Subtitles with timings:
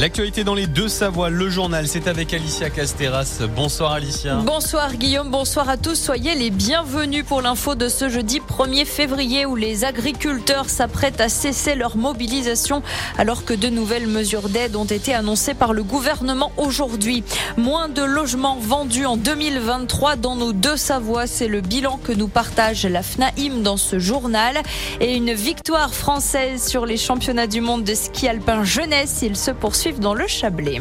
[0.00, 3.40] L'actualité dans les deux Savoies, le journal, c'est avec Alicia Casteras.
[3.56, 4.36] Bonsoir Alicia.
[4.36, 5.96] Bonsoir Guillaume, bonsoir à tous.
[5.96, 11.28] Soyez les bienvenus pour l'info de ce jeudi 1er février où les agriculteurs s'apprêtent à
[11.28, 12.84] cesser leur mobilisation
[13.16, 17.24] alors que de nouvelles mesures d'aide ont été annoncées par le gouvernement aujourd'hui.
[17.56, 22.28] Moins de logements vendus en 2023 dans nos deux Savoies, c'est le bilan que nous
[22.28, 24.62] partage la FNAIM dans ce journal
[25.00, 29.22] et une victoire française sur les championnats du monde de ski alpin jeunesse.
[29.22, 30.80] Il se poursuit dans le Chablais.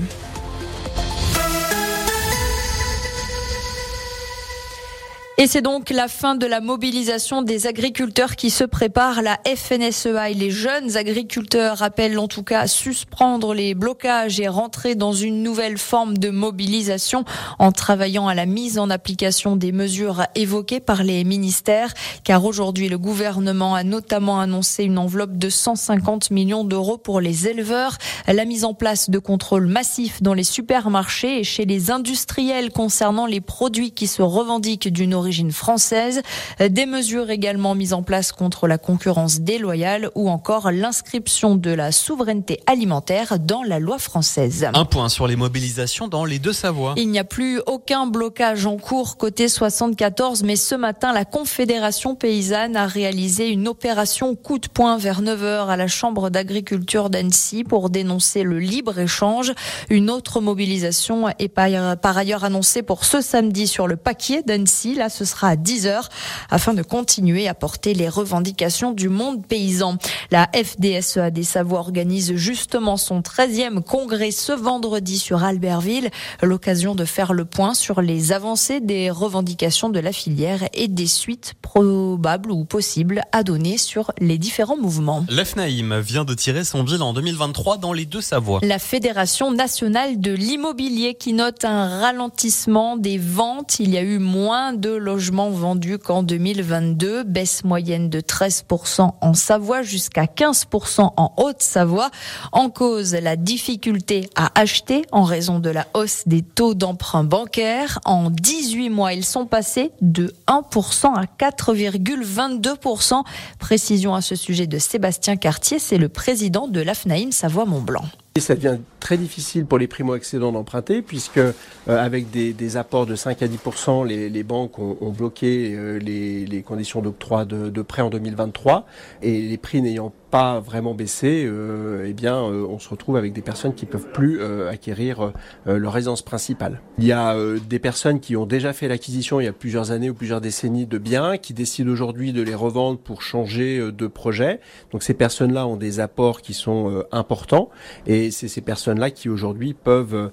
[5.40, 9.22] Et c'est donc la fin de la mobilisation des agriculteurs qui se préparent.
[9.22, 14.48] La FNSEA et les jeunes agriculteurs appellent en tout cas à suspendre les blocages et
[14.48, 17.24] rentrer dans une nouvelle forme de mobilisation
[17.60, 21.94] en travaillant à la mise en application des mesures évoquées par les ministères.
[22.24, 27.48] Car aujourd'hui, le gouvernement a notamment annoncé une enveloppe de 150 millions d'euros pour les
[27.48, 32.72] éleveurs, la mise en place de contrôles massifs dans les supermarchés et chez les industriels
[32.72, 36.22] concernant les produits qui se revendiquent d'une origine française,
[36.60, 41.92] des mesures également mises en place contre la concurrence déloyale ou encore l'inscription de la
[41.92, 44.68] souveraineté alimentaire dans la loi française.
[44.74, 46.94] Un point sur les mobilisations dans les deux Savoies.
[46.98, 52.16] Il n'y a plus aucun blocage en cours côté 74, mais ce matin, la Confédération
[52.16, 57.64] paysanne a réalisé une opération coup de poing vers 9h à la Chambre d'agriculture d'Annecy
[57.64, 59.54] pour dénoncer le libre-échange.
[59.90, 64.96] Une autre mobilisation est par ailleurs annoncée pour ce samedi sur le paquier d'Annecy.
[64.96, 66.10] Là, ce sera à 10h
[66.50, 69.98] afin de continuer à porter les revendications du monde paysan.
[70.30, 76.10] La FDSEA des Savoies organise justement son 13e congrès ce vendredi sur Albertville,
[76.44, 81.08] l'occasion de faire le point sur les avancées des revendications de la filière et des
[81.08, 85.26] suites probables ou possibles à donner sur les différents mouvements.
[85.30, 88.60] L'EFNAIM vient de tirer son bilan en 2023 dans les deux Savoies.
[88.64, 93.80] La Fédération nationale de l'immobilier qui note un ralentissement des ventes.
[93.80, 99.34] Il y a eu moins de logements vendus qu'en 2022, baisse moyenne de 13% en
[99.34, 102.12] Savoie jusqu'à 15% en Haute-Savoie.
[102.52, 108.00] En cause, la difficulté à acheter en raison de la hausse des taux d'emprunt bancaire.
[108.04, 113.24] En 18 mois, ils sont passés de 1% à 4,22%.
[113.60, 118.04] Précision à ce sujet de Sébastien Cartier, c'est le président de l'AFNAIM Savoie-Mont-Blanc.
[118.40, 121.54] Ça devient très difficile pour les primo-accédants d'emprunter puisque euh,
[121.88, 123.60] avec des, apports de 5 à 10
[124.06, 128.86] les, les banques ont, bloqué euh, les, conditions d'octroi de, de prêt en 2023
[129.22, 133.34] et les prix n'ayant pas vraiment baissé, euh, eh bien, euh, on se retrouve avec
[133.34, 135.32] des personnes qui peuvent plus euh, acquérir
[135.66, 136.82] leur résidence principale.
[136.98, 137.36] Il y a
[137.68, 140.86] des personnes qui ont déjà fait l'acquisition il y a plusieurs années ou plusieurs décennies
[140.86, 144.60] de biens, qui décident aujourd'hui de les revendre pour changer de projet.
[144.92, 147.70] Donc ces personnes-là ont des apports qui sont importants
[148.06, 150.32] et c'est ces personnes-là qui aujourd'hui peuvent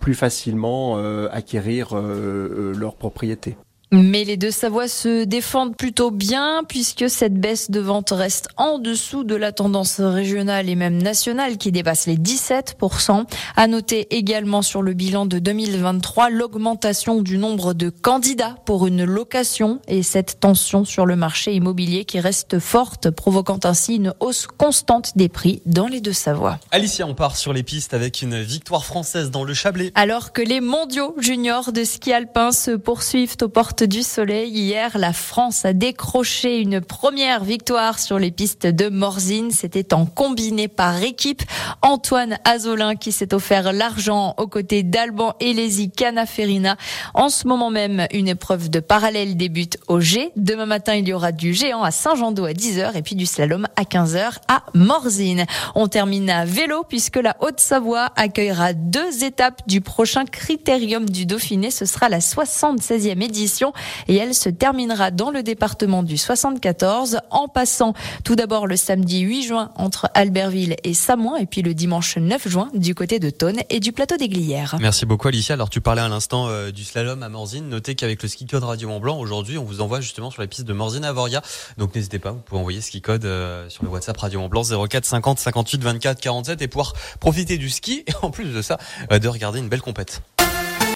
[0.00, 0.96] plus facilement
[1.30, 3.56] acquérir leur propriété.
[3.96, 8.80] Mais les deux Savoies se défendent plutôt bien puisque cette baisse de vente reste en
[8.80, 13.24] dessous de la tendance régionale et même nationale qui dépasse les 17%.
[13.54, 19.04] À noter également sur le bilan de 2023 l'augmentation du nombre de candidats pour une
[19.04, 24.48] location et cette tension sur le marché immobilier qui reste forte, provoquant ainsi une hausse
[24.48, 26.58] constante des prix dans les deux Savoies.
[26.72, 29.92] Alicia, on part sur les pistes avec une victoire française dans le Chablais.
[29.94, 34.50] Alors que les mondiaux juniors de ski alpin se poursuivent aux portes du soleil.
[34.50, 39.50] Hier, la France a décroché une première victoire sur les pistes de Morzine.
[39.50, 41.42] C'était en combiné par équipe.
[41.82, 46.76] Antoine Azolin qui s'est offert l'argent aux côtés d'Alban Elesi Canaferina.
[47.12, 50.30] En ce moment même, une épreuve de parallèle débute au G.
[50.36, 53.66] Demain matin, il y aura du géant à Saint-Jean-d'Eau à 10h et puis du slalom
[53.76, 55.44] à 15h à Morzine.
[55.74, 61.70] On termine à vélo puisque la Haute-Savoie accueillera deux étapes du prochain critérium du Dauphiné.
[61.70, 63.73] Ce sera la 76e édition
[64.08, 69.20] et elle se terminera dans le département du 74 en passant tout d'abord le samedi
[69.20, 73.30] 8 juin entre Albertville et Samoin et puis le dimanche 9 juin du côté de
[73.30, 74.76] Thône et du plateau des Glières.
[74.80, 75.54] Merci beaucoup Alicia.
[75.54, 77.68] Alors tu parlais à l'instant euh, du slalom à Morzine.
[77.68, 80.48] Notez qu'avec le ski code Radio Mont Blanc aujourd'hui, on vous envoie justement sur la
[80.48, 81.42] piste de Morzine à Voria.
[81.78, 84.62] Donc n'hésitez pas, vous pouvez envoyer ski code euh, sur le WhatsApp Radio Mont Blanc
[84.64, 88.78] 04 50 58 24 47 et pouvoir profiter du ski et en plus de ça
[89.12, 90.22] euh, de regarder une belle compète.